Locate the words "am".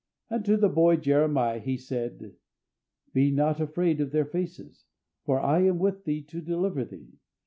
5.59-5.77